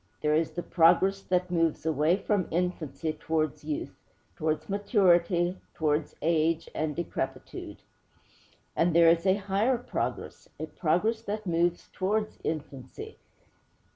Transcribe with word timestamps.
There 0.21 0.33
is 0.33 0.49
the 0.53 0.63
progress 0.63 1.21
that 1.21 1.51
moves 1.51 1.85
away 1.85 2.17
from 2.17 2.47
infancy 2.49 3.13
towards 3.13 3.63
youth, 3.63 3.95
towards 4.35 4.67
maturity, 4.67 5.59
towards 5.75 6.15
age 6.23 6.67
and 6.73 6.95
decrepitude. 6.95 7.83
And 8.75 8.95
there 8.95 9.09
is 9.09 9.27
a 9.27 9.35
higher 9.35 9.77
progress, 9.77 10.49
a 10.59 10.65
progress 10.65 11.21
that 11.25 11.45
moves 11.45 11.87
towards 11.93 12.39
infancy. 12.43 13.19